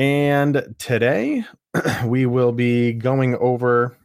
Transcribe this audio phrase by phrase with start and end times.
[0.00, 1.44] And today
[2.06, 3.98] we will be going over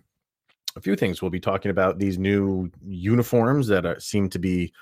[0.76, 1.21] a few things.
[1.21, 4.73] We'll be talking about these new uniforms that are, seem to be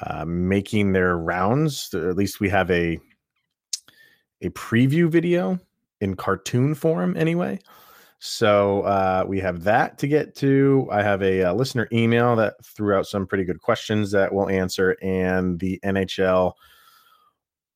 [0.00, 1.92] uh, making their rounds.
[1.92, 2.98] At least we have a
[4.40, 5.60] a preview video
[6.00, 7.58] in cartoon form, anyway.
[8.18, 10.88] So uh, we have that to get to.
[10.90, 14.32] I have a, a, uh, listener email that threw out some pretty good questions that
[14.32, 16.54] we'll answer, and the NHL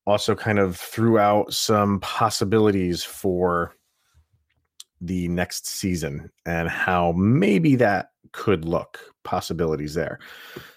[0.09, 3.75] also kind of threw out some possibilities for
[5.01, 10.19] the next season and how maybe that could look possibilities there.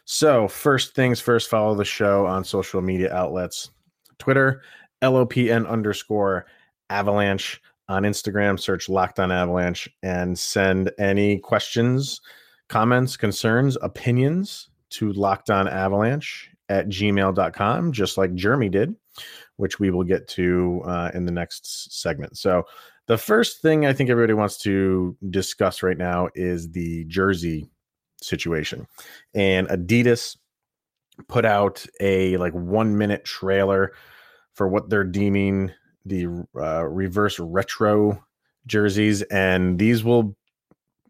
[0.05, 3.71] So, first things first, follow the show on social media outlets
[4.19, 4.62] Twitter,
[5.03, 6.47] LOPN underscore
[6.91, 7.61] avalanche.
[7.89, 12.23] On Instagram, search Locked on Avalanche and send any questions,
[12.69, 18.95] comments, concerns, opinions to Locked on Avalanche at gmail.com, just like Jeremy did,
[19.57, 22.39] which we will get to uh, in the next segment.
[22.39, 22.65] So,
[23.09, 27.69] the first thing I think everybody wants to discuss right now is the jersey
[28.21, 28.87] situation.
[29.35, 30.37] And Adidas
[31.29, 33.93] put out a like one minute trailer
[34.55, 35.73] for what they're deeming
[36.05, 38.23] the uh, reverse retro
[38.67, 39.23] jerseys.
[39.23, 40.37] And these will,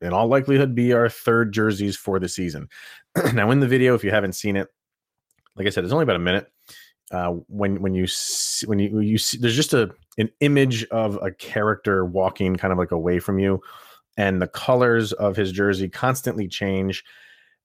[0.00, 2.68] in all likelihood, be our third jerseys for the season.
[3.34, 4.68] now, in the video, if you haven't seen it,
[5.56, 6.50] like I said, it's only about a minute.
[7.12, 11.18] Uh, when when you see, when you you see there's just a an image of
[11.22, 13.60] a character walking kind of like away from you,
[14.16, 17.04] and the colors of his jersey constantly change.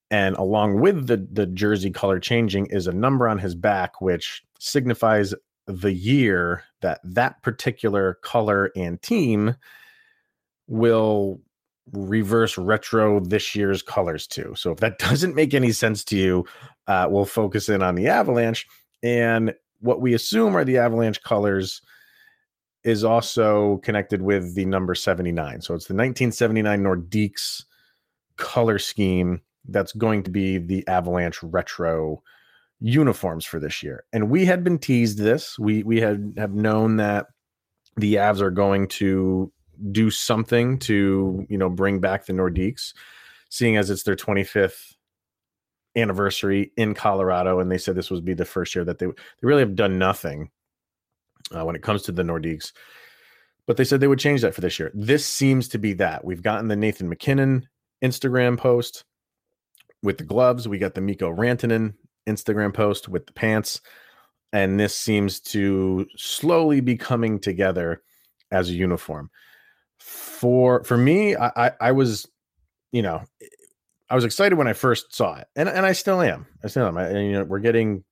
[0.10, 4.44] And along with the the jersey color changing is a number on his back, which
[4.60, 5.34] signifies
[5.66, 9.56] the year that that particular color and team
[10.68, 11.42] will
[11.94, 14.54] reverse retro this year's colors to.
[14.56, 16.46] So if that doesn't make any sense to you,
[16.88, 18.68] uh, we'll focus in on the Avalanche.
[19.08, 21.82] And what we assume are the Avalanche colors
[22.84, 25.62] is also connected with the number 79.
[25.62, 27.64] So it's the 1979 Nordiques
[28.36, 32.22] color scheme that's going to be the Avalanche retro
[32.82, 34.04] uniforms for this year.
[34.12, 35.58] And we had been teased this.
[35.58, 37.28] We we had have known that
[37.96, 39.52] the Avs are going to
[39.92, 42.94] do something to, you know, bring back the Nordiques,
[43.50, 44.97] seeing as it's their 25th
[45.98, 49.14] anniversary in Colorado, and they said this would be the first year that they they
[49.42, 50.50] really have done nothing
[51.56, 52.72] uh, when it comes to the Nordiques.
[53.66, 54.92] But they said they would change that for this year.
[54.94, 56.24] This seems to be that.
[56.24, 57.68] We've gotten the Nathan MacKinnon
[58.02, 59.04] Instagram post
[60.02, 60.68] with the gloves.
[60.68, 61.96] We got the Mikko Rantanen
[62.28, 63.82] Instagram post with the pants.
[64.54, 68.02] And this seems to slowly be coming together
[68.52, 69.30] as a uniform.
[70.00, 72.28] For for me, I, I, I was,
[72.92, 73.24] you know,
[74.10, 76.48] I was excited when I first saw it, and and I still am.
[76.64, 76.98] I still am.
[76.98, 78.04] I, you know, we're getting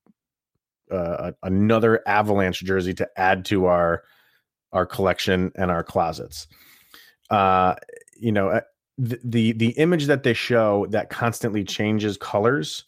[0.91, 4.03] uh, another Avalanche jersey to add to our
[4.72, 6.47] our collection and our closets.
[7.29, 7.75] Uh,
[8.17, 8.61] you know, uh,
[8.97, 12.85] the, the the image that they show that constantly changes colors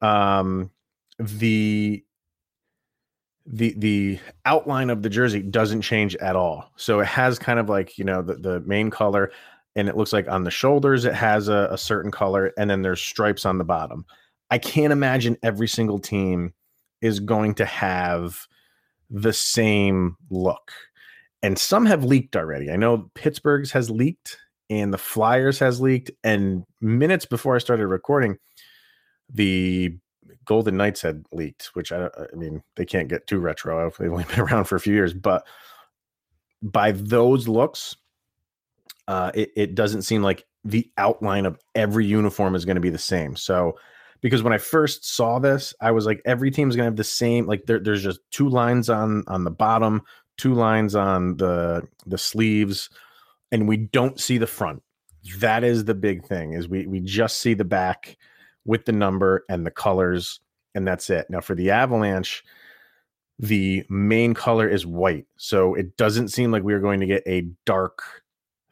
[0.00, 0.70] um,
[1.18, 2.04] the
[3.46, 6.70] the the outline of the jersey doesn't change at all.
[6.76, 9.32] So it has kind of like you know the the main color,
[9.78, 12.82] and it looks like on the shoulders it has a, a certain color, and then
[12.82, 14.04] there's stripes on the bottom.
[14.50, 16.52] I can't imagine every single team
[17.00, 18.48] is going to have
[19.08, 20.72] the same look.
[21.42, 22.72] And some have leaked already.
[22.72, 26.10] I know Pittsburgh's has leaked and the Flyers has leaked.
[26.24, 28.38] And minutes before I started recording,
[29.32, 29.96] the
[30.44, 33.92] Golden Knights had leaked, which I, I mean, they can't get too retro.
[33.96, 35.46] They've only been around for a few years, but
[36.60, 37.94] by those looks,
[39.08, 42.90] uh, it, it doesn't seem like the outline of every uniform is going to be
[42.90, 43.34] the same.
[43.34, 43.78] So,
[44.20, 46.96] because when I first saw this, I was like, every team is going to have
[46.96, 47.46] the same.
[47.46, 50.02] Like, there, there's just two lines on on the bottom,
[50.36, 52.90] two lines on the the sleeves,
[53.50, 54.82] and we don't see the front.
[55.38, 56.52] That is the big thing.
[56.52, 58.18] Is we we just see the back
[58.66, 60.40] with the number and the colors,
[60.74, 61.26] and that's it.
[61.30, 62.44] Now for the Avalanche,
[63.38, 65.26] the main color is white.
[65.38, 68.02] So it doesn't seem like we're going to get a dark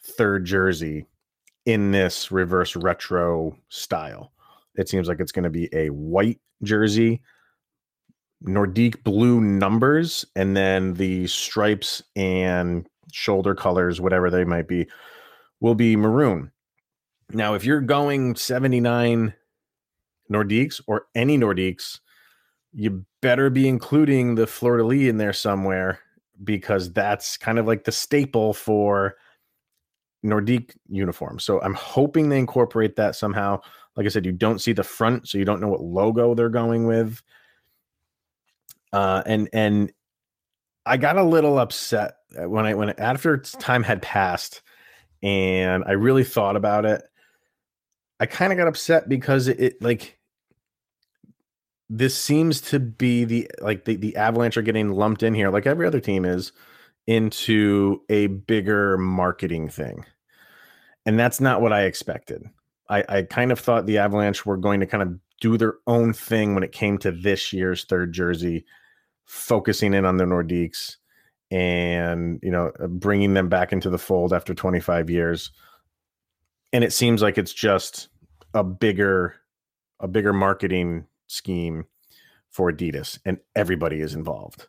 [0.07, 1.07] third jersey
[1.65, 4.33] in this reverse retro style.
[4.77, 7.23] It seems like it's going to be a white jersey,
[8.47, 14.87] Nordique blue numbers, and then the stripes and shoulder colors, whatever they might be,
[15.61, 16.53] will be maroon.
[17.33, 19.35] Now, if you're going 79
[20.31, 21.99] Nordiques or any Nordiques,
[22.73, 25.99] you better be including the fleur de lis in there somewhere
[26.45, 29.17] because that's kind of like the staple for
[30.25, 31.39] Nordique uniform.
[31.39, 33.61] So I'm hoping they incorporate that somehow.
[33.97, 36.49] Like I said, you don't see the front, so you don't know what logo they're
[36.49, 37.23] going with.
[38.93, 39.93] Uh, and and
[40.85, 44.63] I got a little upset when I when after time had passed,
[45.23, 47.03] and I really thought about it.
[48.21, 50.19] I kind of got upset because it, it like
[51.89, 55.67] this seems to be the like the, the avalanche are getting lumped in here like
[55.67, 56.53] every other team is
[57.07, 60.05] into a bigger marketing thing.
[61.05, 62.45] And that's not what i expected.
[62.89, 66.13] I i kind of thought the avalanche were going to kind of do their own
[66.13, 68.65] thing when it came to this year's third jersey
[69.27, 70.97] focusing in on the nordiques
[71.51, 75.51] and you know uh, bringing them back into the fold after 25 years.
[76.73, 78.09] And it seems like it's just
[78.55, 79.37] a bigger
[80.01, 81.85] a bigger marketing scheme
[82.51, 84.67] for Adidas, and everybody is involved.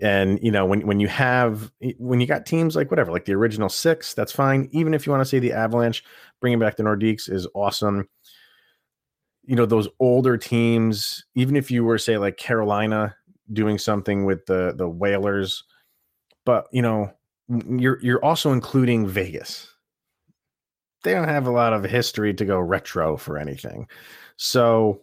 [0.00, 3.34] And you know, when when you have when you got teams like whatever, like the
[3.34, 4.68] original six, that's fine.
[4.72, 6.02] Even if you want to say the Avalanche,
[6.40, 8.08] bringing back the Nordiques is awesome.
[9.44, 13.14] You know, those older teams, even if you were say like Carolina
[13.52, 15.62] doing something with the the Whalers,
[16.46, 17.12] but you know,
[17.68, 19.68] you're you're also including Vegas.
[21.04, 23.88] They don't have a lot of history to go retro for anything.
[24.36, 25.02] So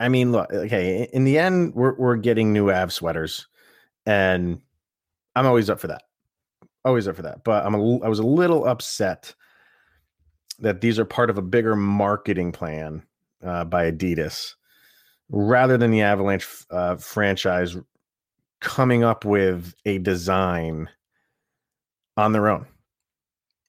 [0.00, 3.46] I mean, look, okay, in the end, we're we're getting new Av sweaters,
[4.06, 4.60] and
[5.34, 6.02] I'm always up for that.
[6.84, 7.44] Always up for that.
[7.44, 9.34] But I'm a, I was a little upset
[10.58, 13.02] that these are part of a bigger marketing plan
[13.42, 14.54] uh, by Adidas,
[15.28, 17.76] rather than the Avalanche uh, franchise
[18.60, 20.88] coming up with a design
[22.16, 22.66] on their own,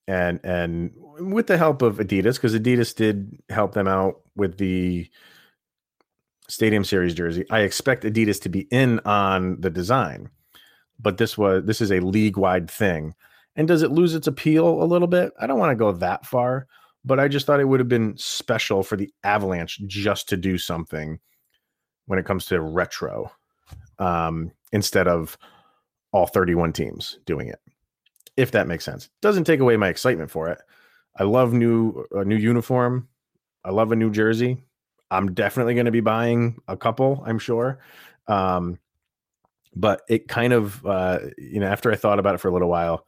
[0.08, 5.10] and and with the help of Adidas, because Adidas did help them out with the
[6.48, 7.46] Stadium Series jersey.
[7.50, 10.30] I expect Adidas to be in on the design,
[11.00, 13.14] but this was this is a league wide thing.
[13.56, 15.32] And does it lose its appeal a little bit?
[15.40, 16.68] I don't want to go that far,
[17.06, 20.58] but I just thought it would have been special for the Avalanche just to do
[20.58, 21.20] something
[22.06, 23.32] when it comes to retro
[24.00, 25.38] um, instead of
[26.12, 27.60] all 31 teams doing it.
[28.38, 29.10] If that makes sense.
[29.22, 30.60] Doesn't take away my excitement for it.
[31.18, 33.08] I love new a new uniform.
[33.64, 34.62] I love a new jersey.
[35.12, 37.80] I'm definitely going to be buying a couple, I'm sure.
[38.28, 38.80] Um,
[39.76, 42.70] but it kind of, uh, you know, after I thought about it for a little
[42.70, 43.06] while,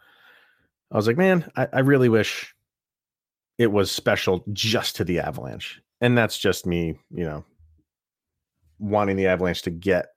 [0.91, 2.53] I was like, man, I, I really wish
[3.57, 5.81] it was special just to the Avalanche.
[6.01, 7.43] And that's just me, you know,
[8.79, 10.07] wanting the Avalanche to get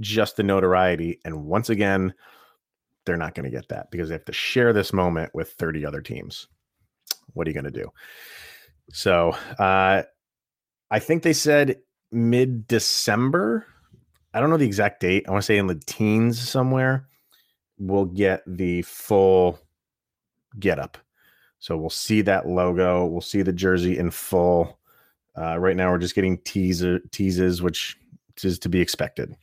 [0.00, 1.20] just the notoriety.
[1.24, 2.14] And once again,
[3.04, 5.84] they're not going to get that because they have to share this moment with 30
[5.84, 6.46] other teams.
[7.32, 7.90] What are you going to do?
[8.92, 10.02] So, uh,
[10.94, 11.80] I think they said
[12.12, 13.66] mid December.
[14.32, 15.24] I don't know the exact date.
[15.26, 17.08] I want to say in the teens somewhere.
[17.78, 19.58] We'll get the full
[20.56, 20.96] get up.
[21.58, 23.06] So we'll see that logo.
[23.06, 24.78] We'll see the jersey in full.
[25.36, 27.96] Uh, right now, we're just getting teaser teases, which
[28.44, 29.34] is to be expected.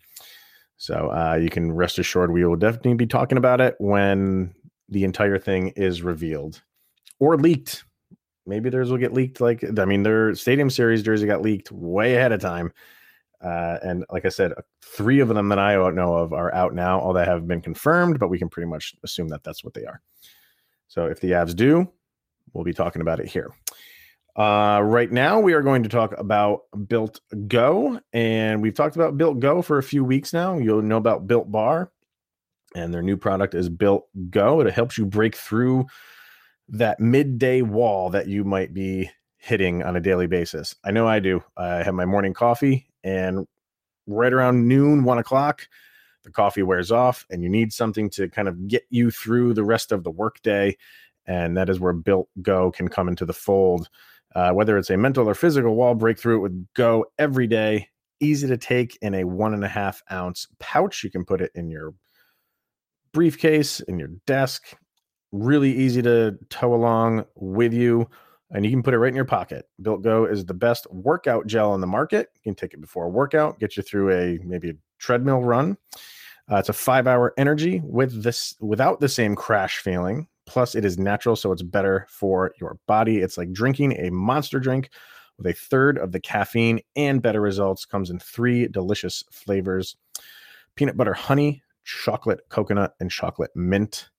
[0.77, 4.55] So uh, you can rest assured we will definitely be talking about it when
[4.87, 6.61] the entire thing is revealed
[7.19, 7.83] or leaked
[8.51, 9.39] maybe theirs will get leaked.
[9.39, 12.73] Like I mean, their Stadium Series jersey got leaked way ahead of time.
[13.41, 14.51] Uh, and like I said,
[14.83, 16.99] three of them that I know of are out now.
[16.99, 19.85] All that have been confirmed, but we can pretty much assume that that's what they
[19.85, 20.01] are.
[20.89, 21.89] So if the Avs do,
[22.53, 23.49] we'll be talking about it here.
[24.35, 29.17] Uh, right now, we are going to talk about Built Go, and we've talked about
[29.17, 30.57] Built Go for a few weeks now.
[30.57, 31.91] You'll know about Built Bar,
[32.75, 34.59] and their new product is Built Go.
[34.61, 35.85] It helps you break through
[36.69, 40.75] that midday wall that you might be hitting on a daily basis.
[40.83, 41.43] I know I do.
[41.57, 43.47] I have my morning coffee, and
[44.07, 45.67] right around noon, one o'clock,
[46.23, 49.63] the coffee wears off, and you need something to kind of get you through the
[49.63, 50.77] rest of the workday.
[51.25, 53.89] And that is where Built Go can come into the fold.
[54.35, 57.89] Uh, whether it's a mental or physical wall breakthrough, it would go every day.
[58.19, 61.03] Easy to take in a one and a half ounce pouch.
[61.03, 61.93] You can put it in your
[63.13, 64.75] briefcase, in your desk,
[65.31, 68.09] really easy to tow along with you
[68.53, 69.67] and you can put it right in your pocket.
[69.81, 72.29] Built Go is the best workout gel on the market.
[72.35, 75.77] You can take it before a workout, get you through a maybe a treadmill run.
[76.51, 80.27] Uh, it's a five hour energy with this without the same crash feeling.
[80.45, 83.19] Plus, it is natural, so it's better for your body.
[83.19, 84.89] It's like drinking a monster drink
[85.37, 87.85] with a third of the caffeine and better results.
[87.85, 89.95] Comes in three delicious flavors:
[90.75, 94.09] peanut butter honey, chocolate coconut, and chocolate mint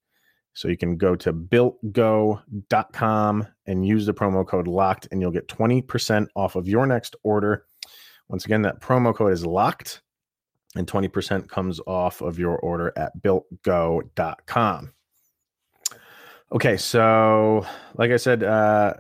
[0.55, 2.47] So you can go to builtgo.com
[3.67, 7.65] and use the promo code locked, and you'll get 20% off of your next order.
[8.29, 10.03] Once again, that promo code is locked,
[10.77, 14.93] and 20% comes off of your order at builtgo.com.
[16.53, 18.93] Okay, so like I said, uh,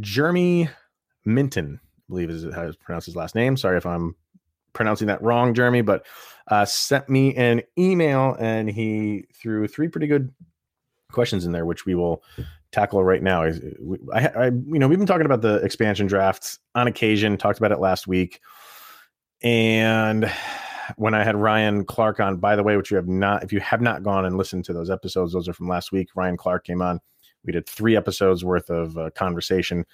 [0.00, 0.68] Jeremy
[1.24, 3.56] Minton, I believe is how to pronounce his last name.
[3.56, 4.16] Sorry if I'm
[4.72, 6.04] pronouncing that wrong, Jeremy, but
[6.48, 10.32] uh, sent me an email and he threw three pretty good
[11.12, 12.22] questions in there, which we will
[12.72, 13.42] tackle right now.
[13.42, 17.72] I, I, you know, we've been talking about the expansion drafts on occasion, talked about
[17.72, 18.40] it last week.
[19.42, 20.30] And
[20.96, 23.60] when I had Ryan Clark on, by the way, which you have not, if you
[23.60, 26.08] have not gone and listened to those episodes, those are from last week.
[26.14, 27.00] Ryan Clark came on.
[27.44, 29.84] We did three episodes worth of uh, conversation.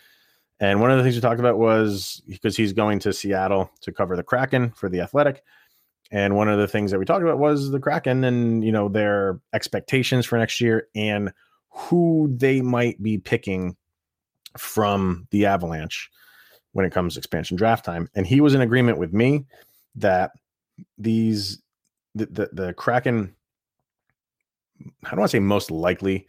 [0.61, 3.93] And one of the things we talked about was because he's going to Seattle to
[3.93, 5.43] cover the Kraken for the Athletic.
[6.11, 8.89] And one of the things that we talked about was the Kraken and you know
[8.89, 11.33] their expectations for next year and
[11.71, 13.77] who they might be picking
[14.57, 16.11] from the Avalanche
[16.73, 18.09] when it comes to expansion draft time.
[18.15, 19.45] And he was in agreement with me
[19.97, 20.33] that
[20.97, 21.61] these
[22.15, 23.35] the the, the Kraken
[25.05, 26.27] I don't want to say most likely,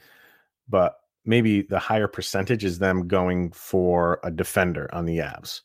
[0.68, 0.96] but
[1.26, 5.62] maybe the higher percentage is them going for a defender on the Avs.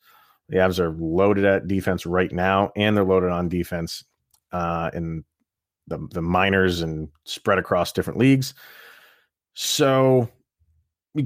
[0.48, 4.04] The Avs are loaded at defense right now, and they're loaded on defense
[4.52, 5.24] uh, in
[5.86, 8.54] the the minors and spread across different leagues.
[9.54, 10.28] So,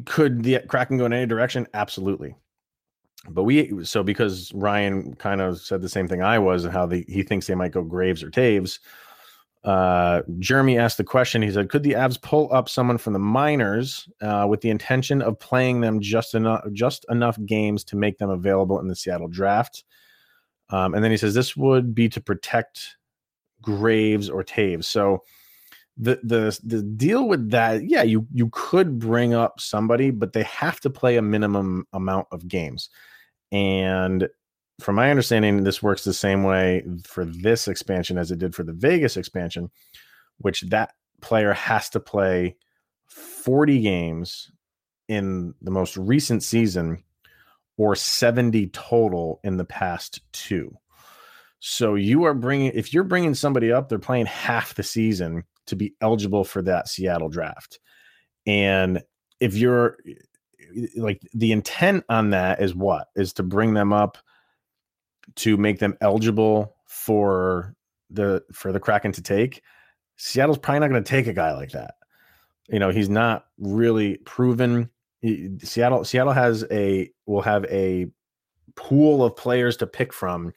[0.05, 1.67] could the Kraken go in any direction?
[1.75, 2.35] Absolutely.
[3.29, 6.87] But we so because Ryan kind of said the same thing I was, and how
[6.87, 8.79] the, he thinks they might go Graves or Toews
[9.65, 11.43] uh, Jeremy asked the question.
[11.43, 15.21] He said, "Could the Avs pull up someone from the minors uh, with the intention
[15.21, 19.29] of playing them just enough, just enough games to make them available in the Seattle
[19.29, 19.85] draft?"
[20.71, 22.97] Um, and then he says, "This would be to protect
[23.61, 25.25] Graves or Toews." So
[25.97, 30.45] the the the deal with that, yeah, you you could bring up somebody, but they
[30.45, 32.91] have to play a minimum amount of games,
[33.50, 34.29] and
[34.81, 38.63] from my understanding, this works the same way for this expansion as it did for
[38.63, 39.71] the Vegas expansion,
[40.39, 42.57] which that player has to play
[43.09, 44.51] 40 games
[45.09, 47.03] in the most recent season
[47.77, 50.77] or 70 total in the past two.
[51.61, 55.77] So you are bringing, if you're bringing somebody up, they're playing half the season to
[55.77, 57.81] be eligible for that Seattle draft.
[58.47, 59.03] And
[59.41, 59.99] if you're
[60.97, 64.19] like the intent on that is what is to bring them up
[65.37, 67.75] to make them eligible for
[68.11, 69.63] the for the Kraken to take,
[70.17, 71.95] Seattle's probably not going to take a guy like that.
[72.69, 74.91] You know, he's not really proven.
[75.21, 78.07] He, Seattle Seattle has a will have a
[78.77, 80.53] pool of players to pick from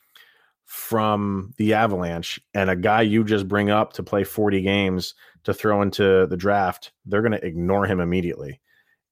[0.65, 5.53] from the Avalanche and a guy you just bring up to play 40 games to
[5.53, 8.61] throw into the draft, they're going to ignore him immediately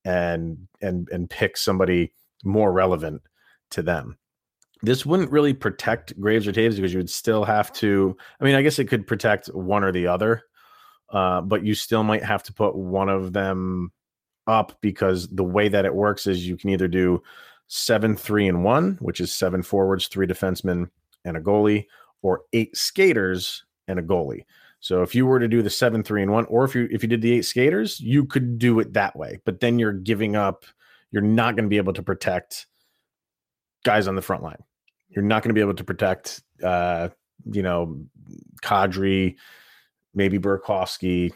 [0.06, 2.14] and and and pick somebody
[2.44, 3.22] more relevant
[3.72, 4.18] to them
[4.82, 8.16] this wouldn't really protect Graves or Toews because you would still have to.
[8.40, 10.44] I mean, I guess it could protect one or the other,
[11.10, 13.92] uh, but you still might have to put one of them
[14.48, 17.22] up because the way that it works is you can either do
[17.68, 20.90] seven, three, and one, which is seven forwards, three defensemen,
[21.26, 21.86] and a goalie,
[22.22, 24.46] or eight skaters and a goalie.
[24.80, 27.04] So if you were to do the seven, three, and one, or if you if
[27.04, 29.40] you did the eight skaters, you could do it that way.
[29.46, 30.66] But then you're giving up.
[31.12, 32.68] You're not going to be able to protect
[33.84, 34.64] guys on the front line.
[35.10, 37.10] You're not going to be able to protect, uh,
[37.52, 38.00] you know,
[38.62, 39.36] Kadri,
[40.14, 41.32] maybe Burakovsky.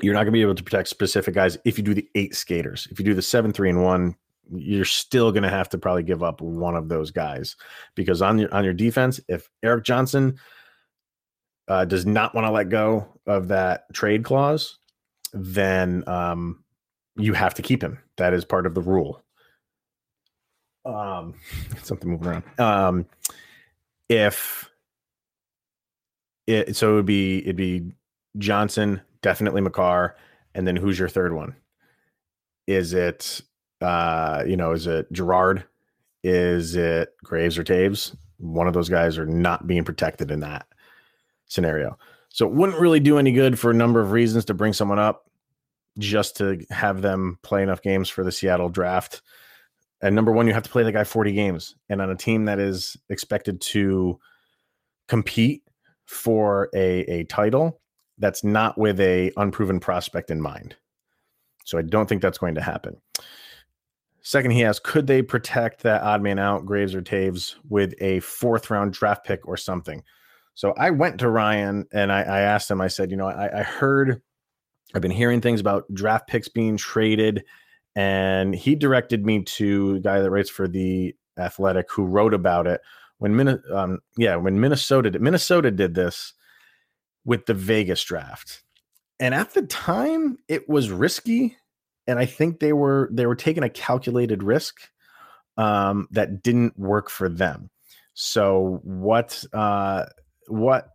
[0.00, 2.34] You're not going to be able to protect specific guys if you do the eight
[2.34, 2.88] skaters.
[2.90, 4.16] If you do the seven, three, and one,
[4.52, 7.56] you're still going to have to probably give up one of those guys
[7.94, 10.38] because on your on your defense, if Erik Johnson
[11.68, 14.78] uh, does not want to let go of that trade clause,
[15.32, 16.64] then um,
[17.16, 17.98] you have to keep him.
[18.16, 19.21] That is part of the rule
[20.84, 21.34] um
[21.82, 23.06] something moving around um
[24.08, 24.68] if
[26.46, 27.92] it so it would be it'd be
[28.38, 30.16] johnson definitely makar
[30.54, 31.54] and then who's your third one
[32.66, 33.40] is it
[33.80, 35.64] uh you know is it Girard?
[36.24, 38.16] is it graves or Toews?
[38.38, 40.66] one of those guys are not being protected in that
[41.46, 41.96] scenario
[42.28, 44.98] so it wouldn't really do any good for a number of reasons to bring someone
[44.98, 45.30] up
[45.98, 49.22] just to have them play enough games for the seattle draft
[50.02, 51.76] and number one, you have to play the guy 40 games.
[51.88, 54.18] And on a team that is expected to
[55.08, 55.62] compete
[56.06, 57.80] for a, a title,
[58.18, 60.76] that's not with a unproven prospect in mind.
[61.64, 62.96] So I don't think that's going to happen.
[64.22, 68.20] Second, he asked, could they protect that odd man out, Graves or Toews, with a
[68.20, 70.02] fourth round draft pick or something?
[70.54, 73.60] So I went to Ryan and I, I asked him, I said, you know, I,
[73.60, 74.20] I heard
[74.94, 77.44] I've been hearing things about draft picks being traded,
[77.94, 82.66] and he directed me to a guy that writes for the Athletic who wrote about
[82.66, 82.80] it
[83.18, 86.34] when Min- um, yeah when Minnesota did, Minnesota did this
[87.24, 88.62] with the Vegas draft,
[89.20, 91.56] and at the time it was risky,
[92.06, 94.80] and I think they were they were taking a calculated risk
[95.56, 97.70] um, that didn't work for them.
[98.14, 100.06] So what uh,
[100.48, 100.88] what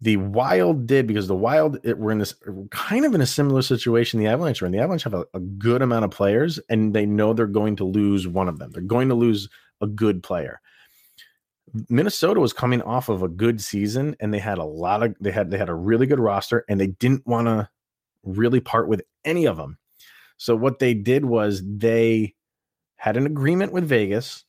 [0.00, 2.34] the Wild did because the Wild it, we're in this
[2.70, 4.20] kind of in a similar situation.
[4.20, 4.72] The Avalanche are in.
[4.72, 7.84] The Avalanche have a, a, good amount of players, and they know they're going to
[7.84, 8.70] lose one of them.
[8.70, 9.48] They're going to lose
[9.80, 10.60] a good player.
[11.88, 15.32] Minnesota was coming off of a good season, and they had a lot of they
[15.32, 17.68] had they had a really good roster, and they didn't want to
[18.22, 19.78] really part with any of them.
[20.36, 22.34] So what they did was they
[22.96, 24.44] had an agreement with Vegas.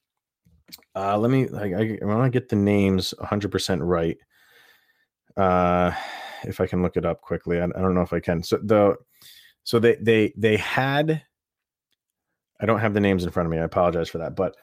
[0.96, 4.18] Uh, let me I, I, I want to get the names 100% right
[5.39, 5.91] uh
[6.43, 8.43] if i can look it up quickly I, I, don't know if i can.
[8.43, 8.96] So the
[9.63, 11.24] so they they they had
[12.60, 14.55] i don't have the names in front of me i apologize for that but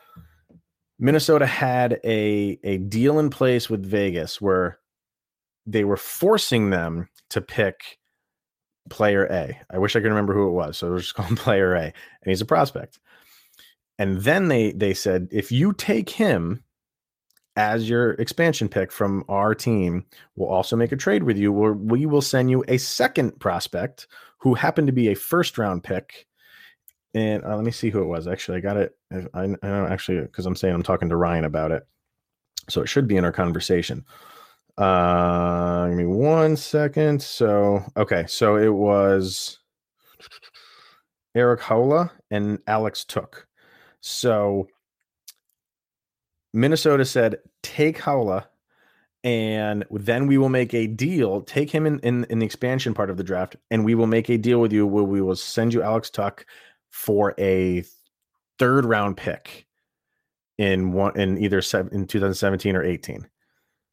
[0.98, 4.78] minnesota had a a deal in place with vegas where
[5.66, 7.98] they were forcing them to pick
[8.88, 9.58] player a.
[9.70, 11.92] I wish i could remember who it was so we're just calling player a and
[12.24, 12.98] he's a prospect.
[13.98, 16.62] And then they they said if you take him
[17.56, 20.04] as your expansion pick from our team,
[20.36, 24.06] we'll also make a trade with you where we will send you a second prospect
[24.38, 26.26] who happened to be a first round pick.
[27.14, 28.28] And uh, let me see who it was.
[28.28, 28.96] Actually, I got it.
[29.32, 31.86] I, I know actually because I'm saying I'm talking to Ryan about it.
[32.68, 34.04] So it should be in our conversation.
[34.76, 37.22] Uh, give me one second.
[37.22, 38.26] So, okay.
[38.28, 39.60] So it was
[41.34, 43.46] Erik Haula and Alex Tuch.
[44.00, 44.68] So
[46.56, 48.46] Minnesota said, take Haula,
[49.22, 51.42] and then we will make a deal.
[51.42, 54.30] Take him in, in, in the expansion part of the draft, and we will make
[54.30, 56.46] a deal with you where we will send you Alex Tuch
[56.88, 57.84] for a
[58.58, 59.66] third round pick
[60.56, 63.28] in one in either seven, in 2017 or 18.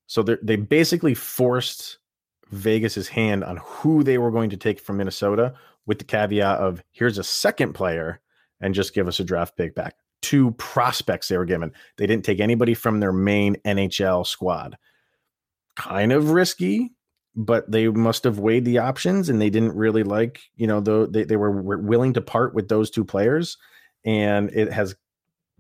[0.07, 1.97] So they basically forced
[2.51, 5.53] Vegas's hand on who they were going to take from Minnesota
[5.85, 8.21] with the caveat of here's a second player
[8.61, 11.71] and just give us a draft pick back two prospects they were given.
[11.97, 14.77] They didn't take anybody from their main NHL squad.
[15.75, 16.93] Kind of risky,
[17.35, 21.05] but they must have weighed the options and they didn't really like, you know, though
[21.05, 23.57] they, they were, willing to part with those two players.
[24.05, 24.95] And it has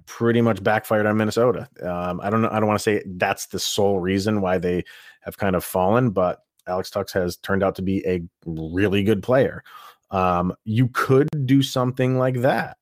[0.05, 1.67] pretty much backfired on Minnesota.
[1.81, 2.49] Um, I don't know.
[2.51, 4.83] I don't want to say that's the sole reason why they
[5.21, 9.23] have kind of fallen, but Alex Tuch has turned out to be a really good
[9.23, 9.63] player.
[10.11, 12.77] Um, you could do something like that.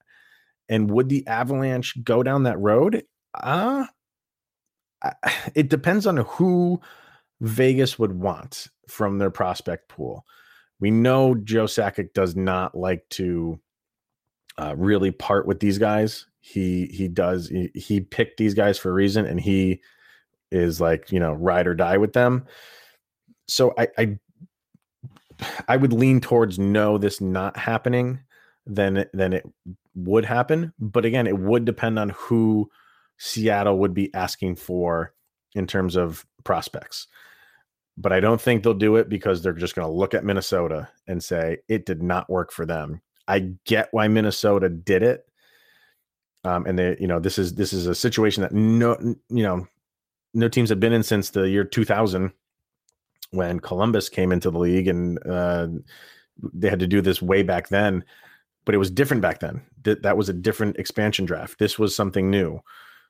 [0.71, 3.03] And would the Avalanche go down that road?
[3.35, 3.85] Uh,
[5.53, 6.79] it depends on who
[7.41, 10.25] Vegas would want from their prospect pool.
[10.79, 13.59] We know Joe Sakic does not like to
[14.57, 16.25] uh, really part with these guys.
[16.39, 19.81] He he does he, he picked these guys for a reason, and he
[20.51, 22.45] is like you know ride or die with them.
[23.47, 24.19] So I I,
[25.67, 28.21] I would lean towards no, this not happening
[28.65, 29.45] than than it
[29.95, 30.73] would happen.
[30.79, 32.69] But again, it would depend on who
[33.17, 35.13] Seattle would be asking for
[35.53, 37.07] in terms of prospects.
[37.97, 40.89] But I don't think they'll do it because they're just going to look at Minnesota
[41.07, 43.01] and say it did not work for them.
[43.27, 45.25] I get why Minnesota did it.
[46.43, 48.97] Um, and they, you know, this is this is a situation that no,
[49.29, 49.67] you know,
[50.33, 52.31] no teams have been in since the year 2000
[53.31, 55.67] when Columbus came into the league, and uh,
[56.53, 58.03] they had to do this way back then
[58.65, 59.61] but it was different back then.
[59.83, 61.59] That that was a different expansion draft.
[61.59, 62.61] This was something new.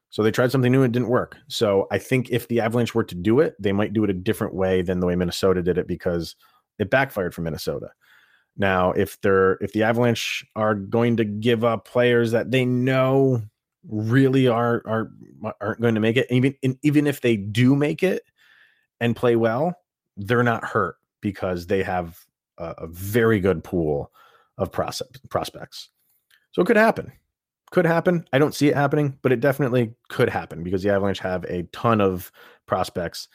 [0.09, 1.37] So they tried something new and it didn't work.
[1.47, 4.13] So I think if the Avalanche were to do it, they might do it a
[4.13, 6.35] different way than the way Minnesota did it because
[6.79, 7.87] it backfired for Minnesota.
[8.57, 13.41] Now, if they're if the Avalanche are going to give up players that they know
[13.87, 15.11] really are are
[15.61, 18.23] aren't going to make it, even even if they do make it
[18.99, 19.75] and play well,
[20.17, 22.19] they're not hurt because they have
[22.57, 24.11] a, a very good pool
[24.57, 25.89] of prospects.
[26.51, 27.11] So it could happen.
[27.71, 28.25] Could happen.
[28.33, 31.63] I don't see it happening, but it definitely could happen because the Avalanche have a
[31.71, 32.31] ton of
[32.65, 33.29] prospects.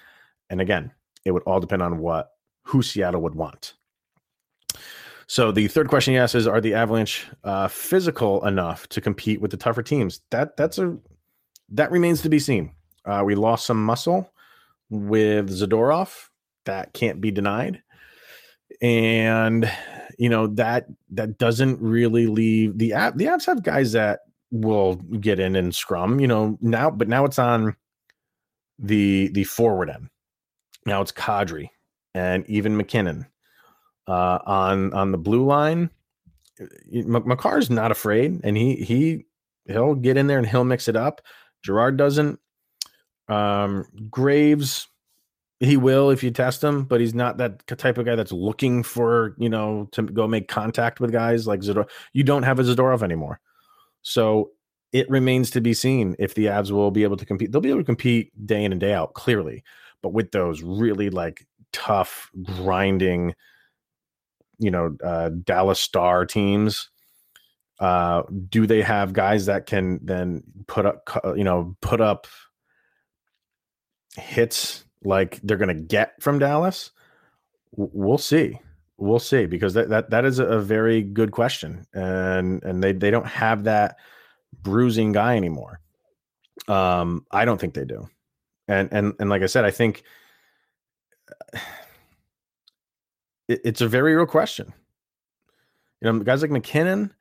[0.51, 0.93] And again,
[1.25, 2.33] it would all depend on what
[2.65, 3.75] who Seattle would want.
[5.27, 9.41] So the third question he asks is: Are the Avalanche uh, physical enough to compete
[9.41, 10.21] with the tougher teams?
[10.31, 10.97] That that's a
[11.71, 12.73] that remains to be seen.
[13.07, 14.31] Uh, we lost some muscle
[14.91, 16.29] with Zadorov.
[16.67, 17.83] That can't be denied
[18.81, 19.71] and
[20.19, 23.17] you know that that doesn't really leave the app.
[23.17, 26.21] The Avs have guys that will get in and scrum.
[26.21, 27.77] You know now, but now it's on
[28.79, 30.09] the the forward end.
[30.87, 31.69] Now it's Kadri
[32.15, 33.27] and even MacKinnon
[34.07, 35.91] Uh, on on the blue line,
[36.95, 39.27] Makar's not afraid, and he he
[39.67, 41.21] he'll get in there and he'll mix it up.
[41.63, 42.39] Girard doesn't.
[43.29, 44.87] Um, Graves,
[45.61, 48.83] he will if you test him, but he's not that type of guy that's looking
[48.83, 51.89] for you know to go make contact with guys like Zadorov.
[52.13, 53.41] You don't have a Zadorov anymore,
[54.03, 54.51] so
[54.93, 57.53] it remains to be seen if the Avs will be able to compete.
[57.53, 59.65] They'll be able to compete day in and day out, clearly,
[60.03, 63.35] but with those really like tough, grinding,
[64.59, 66.91] you know, uh, Dallas Star teams
[67.81, 72.27] uh, do they have guys that can then put up, you know, put up
[74.17, 76.91] hits like they're going to get from Dallas?
[77.73, 78.61] We'll see.
[78.99, 83.11] We'll see because that that that is a very good question, and and they they
[83.11, 83.97] don't have that
[84.63, 85.81] bruising guy anymore.
[86.67, 88.09] Um, I don't think they do,
[88.69, 90.03] and and and like I said, I think
[93.49, 94.73] it, it's a very real question.
[96.01, 97.13] You know, guys like MacKinnon,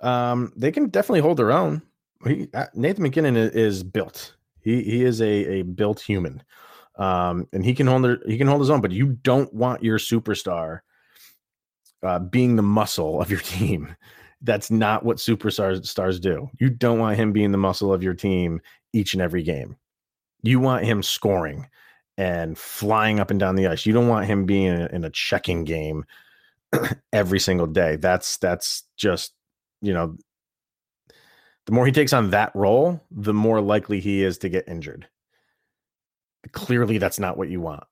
[0.00, 1.82] um, they can definitely hold their own.
[2.26, 4.36] He, uh, Nathan MacKinnon is, is, built.
[4.60, 6.42] He he is a a built human,
[6.96, 8.80] um, and he can hold their, he can hold his own.
[8.80, 10.80] But you don't want your superstar
[12.02, 13.96] uh, being the muscle of your team.
[14.42, 16.50] That's not what superstars stars do.
[16.60, 18.60] You don't want him being the muscle of your team
[18.92, 19.76] each and every game.
[20.42, 21.66] You want him scoring
[22.18, 23.86] and flying up and down the ice.
[23.86, 26.04] You don't want him being in a, in a checking game
[27.12, 27.96] every single day.
[27.96, 29.32] That's that's just
[29.84, 30.16] you know,
[31.66, 35.06] the more he takes on that role, the more likely he is to get injured.
[36.52, 37.84] Clearly, that's not what you want.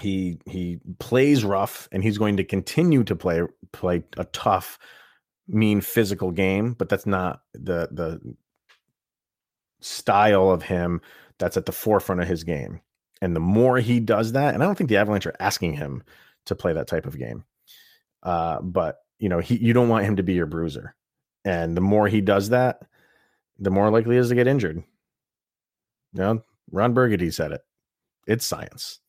[0.00, 4.78] He he plays rough, and he's going to continue to play play a tough,
[5.48, 6.74] mean physical game.
[6.74, 8.20] But that's not the the
[9.80, 11.00] style of him
[11.38, 12.80] that's at the forefront of his game.
[13.20, 16.04] And the more he does that, and I don't think the Avalanche are asking him
[16.46, 17.44] to play that type of game.
[18.22, 20.94] Uh, but you know, he you don't want him to be your bruiser.
[21.44, 22.82] And the more he does that,
[23.58, 24.76] the more likely he is to get injured.
[26.12, 27.62] You know, Ron Burgundy said it.
[28.26, 29.00] It's science.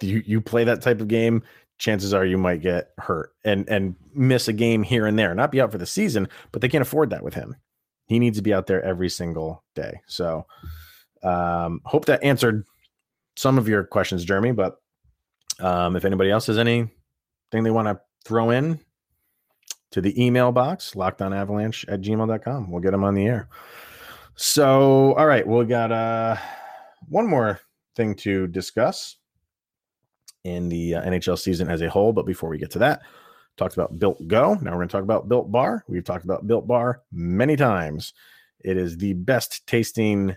[0.00, 1.42] You you play that type of game,
[1.76, 5.34] chances are you might get hurt and and miss a game here and there.
[5.34, 7.54] Not be out for the season, but they can't afford that with him.
[8.06, 10.00] He needs to be out there every single day.
[10.06, 10.46] So
[11.22, 12.64] um hope that answered
[13.36, 14.52] some of your questions, Jeremy.
[14.52, 14.76] But
[15.60, 16.90] um if anybody else has anything
[17.52, 18.80] they want to throw in,
[19.90, 22.70] to the email box, lockedonavalanche at gmail.com.
[22.70, 23.48] We'll get them on the air.
[24.40, 26.36] So, all right, we got uh,
[27.08, 27.58] one more
[27.96, 29.16] thing to discuss
[30.44, 32.12] in the uh, NHL season as a whole.
[32.12, 33.02] But before we get to that,
[33.56, 34.54] talked about Built Go.
[34.54, 35.84] Now we're going to talk about Built Bar.
[35.88, 38.14] We've talked about Built Bar many times.
[38.60, 40.36] It is the best tasting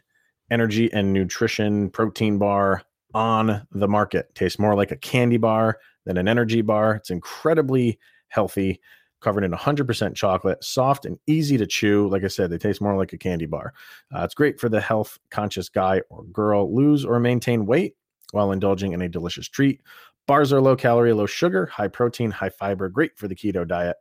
[0.49, 2.81] energy and nutrition protein bar
[3.13, 4.33] on the market.
[4.33, 6.95] Tastes more like a candy bar than an energy bar.
[6.95, 8.81] It's incredibly healthy
[9.21, 12.09] covered in 100% chocolate, soft and easy to chew.
[12.09, 13.73] Like I said, they taste more like a candy bar.
[14.13, 17.95] Uh, it's great for the health conscious guy or girl lose or maintain weight
[18.31, 19.81] while indulging in a delicious treat.
[20.27, 23.97] Bars are low calorie, low sugar, high protein, high fiber, great for the keto diet.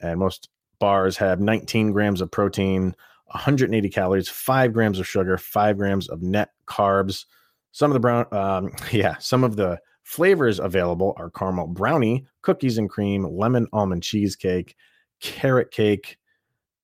[0.00, 2.94] And most bars have 19 grams of protein,
[3.26, 7.26] 180 calories, five grams of sugar, five grams of net carbs.
[7.72, 12.78] Some of the brown, um, yeah, some of the Flavors available are caramel brownie, cookies
[12.78, 14.76] and cream, lemon almond cheesecake,
[15.20, 16.18] carrot cake,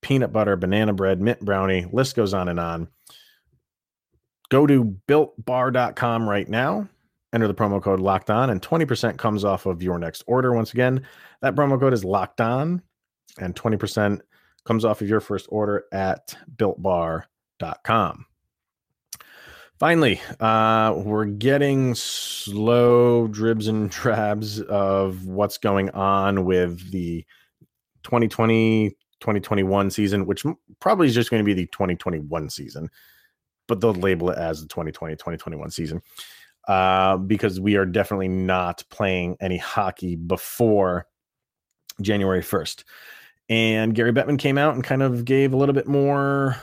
[0.01, 1.87] peanut butter, banana bread, mint brownie.
[1.93, 2.89] List goes on and on.
[4.49, 6.89] Go to builtbar.com right now.
[7.33, 10.55] Enter the promo code locked on, and 20% comes off of your next order.
[10.55, 11.05] Once again,
[11.43, 12.81] that promo code is locked on,
[13.39, 14.21] and 20%
[14.65, 18.27] comes off of your first order at builtbar.com.
[19.79, 27.25] Finally, uh, we're getting slow dribs and drabs of what's going on with the
[28.05, 30.45] 2020 2021 season, which
[30.81, 32.89] probably is just going to be the 2021 season,
[33.67, 36.01] but they'll label it as the 2020 2021 season
[36.69, 41.07] uh, because we are definitely not playing any hockey before
[42.01, 42.85] January 1st.
[43.49, 46.57] And Gary Bettman came out and kind of gave a little bit more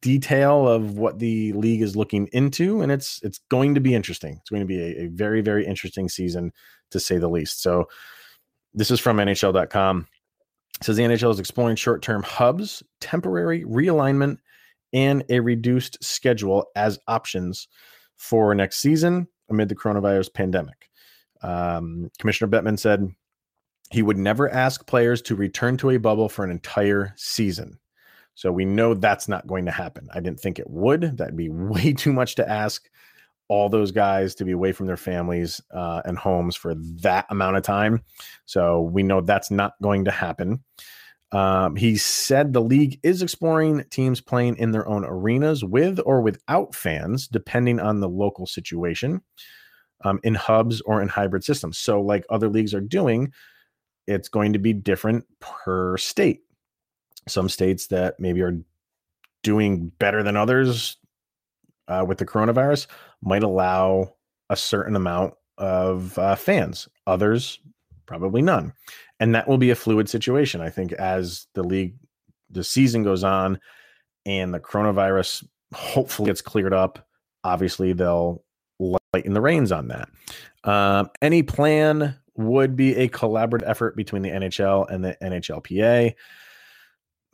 [0.00, 4.38] detail of what the league is looking into and it's it's going to be interesting.
[4.40, 6.52] It's going to be a, a very very interesting season
[6.90, 7.62] to say the least.
[7.62, 7.88] So
[8.74, 10.06] this is from nhl.com
[10.80, 14.38] it says the nhl is exploring short-term hubs temporary realignment
[14.92, 17.68] and a reduced schedule as options
[18.16, 20.88] for next season amid the coronavirus pandemic.
[21.42, 23.08] Um, commissioner bettman said
[23.90, 27.78] he would never ask players to return to a bubble for an entire season
[28.38, 30.08] so we know that's not going to happen.
[30.14, 31.16] I didn't think it would.
[31.16, 32.88] That'd be way too much to ask
[33.48, 37.56] all those guys to be away from their families uh, and homes for that amount
[37.56, 38.00] of time.
[38.46, 40.62] So we know that's not going to happen.
[41.32, 46.20] Um, he said the league is exploring teams playing in their own arenas with or
[46.20, 49.20] without fans, depending on the local situation,
[50.04, 51.76] um, in hubs or in hybrid systems.
[51.76, 53.32] So, like other leagues are doing,
[54.06, 56.42] it's going to be different per state.
[57.26, 58.58] Some states that maybe are
[59.42, 60.96] doing better than others
[61.88, 62.86] uh, with the coronavirus
[63.22, 64.14] might allow
[64.50, 67.58] a certain amount of uh, fans, others,
[68.06, 68.72] probably none
[69.20, 70.60] and that will be a fluid situation.
[70.60, 71.94] I think as the league,
[72.50, 73.58] the season goes on,
[74.24, 77.06] and the coronavirus hopefully gets cleared up.
[77.44, 78.44] Obviously, they'll
[78.78, 80.08] lighten the reins on that.
[80.64, 86.14] Um, any plan would be a collaborative effort between the NHL and the NHLPA.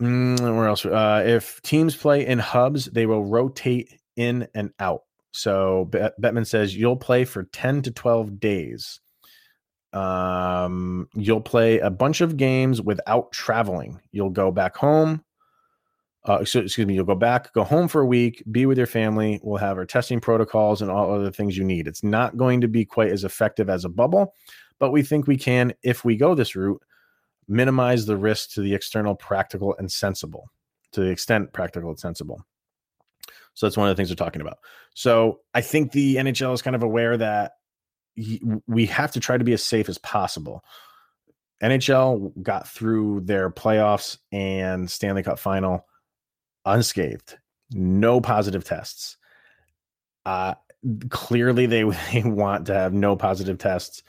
[0.02, 0.84] Mm, where else?
[0.84, 5.02] Uh, if teams play in hubs, they will rotate in and out.
[5.32, 9.00] So Bettman says you'll play for 10 to 12 days.
[9.92, 14.00] Um, you'll play a bunch of games without traveling.
[14.12, 15.24] You'll go back home.
[16.26, 19.40] Uh, excuse me, you'll go back, go home for a week, be with your family.
[19.42, 21.86] We'll have our testing protocols and all other things you need.
[21.86, 24.34] It's not going to be quite as effective as a bubble,
[24.78, 26.82] but we think we can, if we go this route,
[27.48, 30.50] minimize the risk to the external, practical, and sensible,
[30.92, 32.44] to the extent practical and sensible.
[33.54, 34.58] So that's one of the things we're talking about.
[34.94, 37.52] So I think the NHL is kind of aware that
[38.66, 40.64] we have to try to be as safe as possible.
[41.62, 45.86] NHL got through their playoffs and Stanley Cup final
[46.64, 47.38] unscathed,
[47.70, 49.16] no positive tests.
[50.26, 50.54] Uh,
[51.08, 54.02] clearly, they, they want to have no positive tests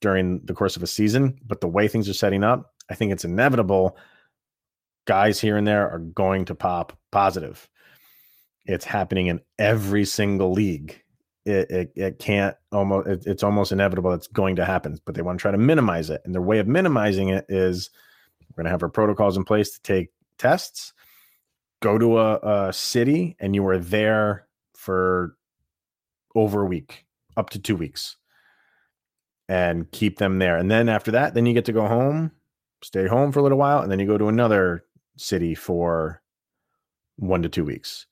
[0.00, 3.12] during the course of a season, but the way things are setting up, I think
[3.12, 3.96] it's inevitable.
[5.06, 7.68] Guys here and there are going to pop positive.
[8.66, 11.04] It's happening in every single league
[11.44, 15.22] it, it, it can't almost it, it's almost inevitable it's going to happen but they
[15.22, 17.90] want to try to minimize it and their way of minimizing it is
[18.40, 20.92] we're going to have our protocols in place to take tests
[21.82, 25.36] go to a, a city and you are there for
[26.34, 27.04] over a week
[27.36, 28.16] up to two weeks
[29.48, 32.30] and keep them there and then after that then you get to go home
[32.82, 34.84] stay home for a little while and then you go to another
[35.16, 36.22] city for
[37.16, 38.06] one to two weeks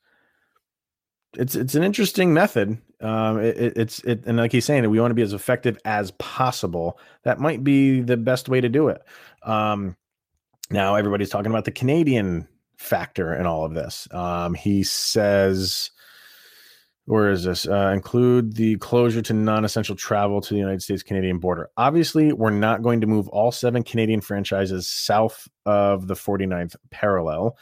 [1.35, 2.79] it's it's an interesting method.
[3.01, 6.11] Um, it, it's it, and like he's saying, we want to be as effective as
[6.12, 6.99] possible.
[7.25, 9.03] That might be the best way to do it.
[9.42, 9.97] Um,
[10.71, 14.07] now everybody's talking about the Canadian factor in all of this.
[14.12, 15.90] Um, he says
[17.07, 17.67] where is this?
[17.67, 21.69] Uh, include the closure to non essential travel to the United States Canadian border.
[21.77, 27.59] Obviously, we're not going to move all seven Canadian franchises south of the 49th parallel.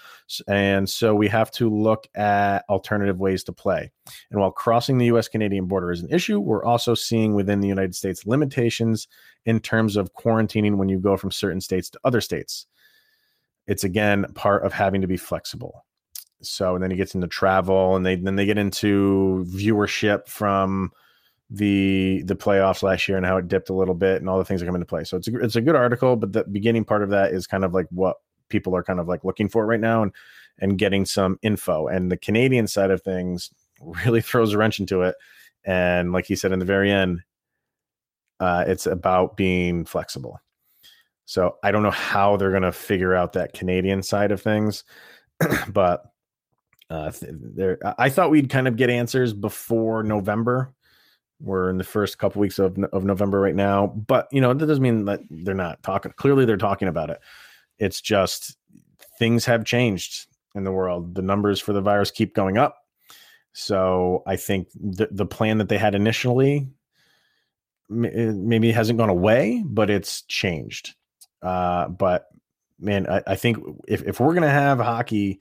[0.46, 3.90] And so we have to look at alternative ways to play.
[4.30, 7.68] And while crossing the US Canadian border is an issue, we're also seeing within the
[7.68, 9.08] United States limitations
[9.46, 12.66] in terms of quarantining when you go from certain states to other states.
[13.66, 15.84] It's again part of having to be flexible
[16.42, 20.90] so and then he gets into travel and they then they get into viewership from
[21.50, 24.44] the the playoffs last year and how it dipped a little bit and all the
[24.44, 25.04] things that come into play.
[25.04, 27.64] So it's a, it's a good article but the beginning part of that is kind
[27.64, 28.16] of like what
[28.48, 30.12] people are kind of like looking for right now and
[30.58, 31.88] and getting some info.
[31.88, 33.50] And the canadian side of things
[34.06, 35.16] really throws a wrench into it.
[35.64, 37.20] And like he said in the very end
[38.38, 40.40] uh, it's about being flexible.
[41.26, 44.82] So i don't know how they're going to figure out that canadian side of things
[45.68, 46.10] but
[46.90, 50.74] uh, there, I thought we'd kind of get answers before November.
[51.40, 54.66] We're in the first couple weeks of of November right now, but you know that
[54.66, 56.12] doesn't mean that they're not talking.
[56.16, 57.20] Clearly, they're talking about it.
[57.78, 58.58] It's just
[59.18, 61.14] things have changed in the world.
[61.14, 62.76] The numbers for the virus keep going up.
[63.52, 66.68] So I think the the plan that they had initially
[67.88, 70.94] maybe hasn't gone away, but it's changed.
[71.42, 72.26] Uh, but
[72.78, 75.40] man, I, I think if if we're gonna have hockey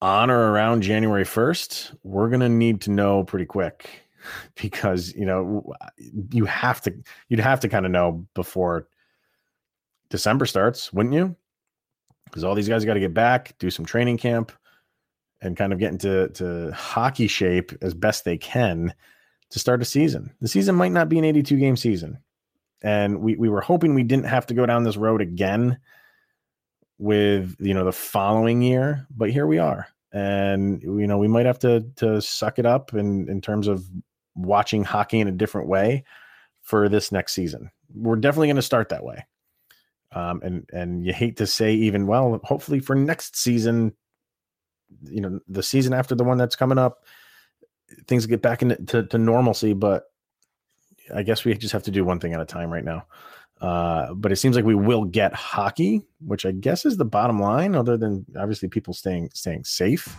[0.00, 3.88] on or around January 1st, we're going to need to know pretty quick
[4.60, 5.72] because, you know,
[6.32, 6.94] you have to,
[7.28, 8.88] you'd have to kind of know before
[10.10, 11.36] December starts, wouldn't you?
[12.24, 14.52] Because all these guys got to get back, do some training camp,
[15.40, 18.92] and kind of get into to hockey shape as best they can
[19.50, 20.32] to start a season.
[20.40, 22.18] The season might not be an 82 game season.
[22.82, 25.78] And we, we were hoping we didn't have to go down this road again
[26.98, 29.86] with you know the following year but here we are.
[30.12, 33.88] And you know we might have to to suck it up in in terms of
[34.34, 36.04] watching hockey in a different way
[36.62, 37.70] for this next season.
[37.94, 39.26] We're definitely going to start that way.
[40.12, 43.94] Um and and you hate to say even well hopefully for next season
[45.04, 47.04] you know the season after the one that's coming up
[48.06, 50.04] things get back into to, to normalcy, but
[51.14, 53.06] I guess we just have to do one thing at a time right now.
[53.60, 57.40] Uh, but it seems like we will get hockey, which I guess is the bottom
[57.40, 60.16] line, other than obviously people staying staying safe.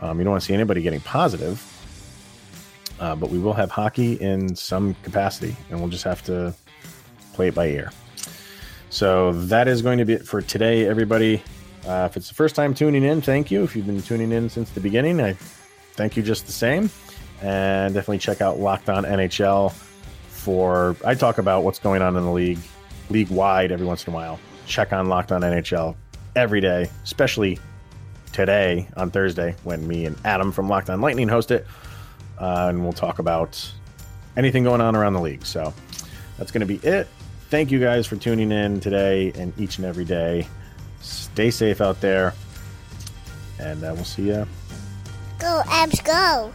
[0.00, 1.62] Um, you don't want to see anybody getting positive,
[2.98, 6.54] uh, but we will have hockey in some capacity, and we'll just have to
[7.34, 7.92] play it by ear.
[8.88, 11.42] So that is going to be it for today, everybody.
[11.86, 13.62] Uh, if it's the first time tuning in, thank you.
[13.62, 15.34] If you've been tuning in since the beginning, I
[15.94, 16.90] thank you just the same.
[17.40, 19.72] And definitely check out Locked On NHL
[20.40, 22.58] for I talk about what's going on in the league,
[23.10, 24.40] league wide every once in a while.
[24.66, 25.94] Check on Locked On NHL
[26.34, 27.58] every day, especially
[28.32, 31.66] today on Thursday when me and Adam from Locked On Lightning host it,
[32.38, 33.70] uh, and we'll talk about
[34.36, 35.44] anything going on around the league.
[35.44, 35.74] So
[36.38, 37.06] that's going to be it.
[37.50, 40.46] Thank you guys for tuning in today and each and every day.
[41.00, 42.32] Stay safe out there,
[43.58, 44.46] and uh, we'll see you.
[45.38, 46.52] Go, Avs, go.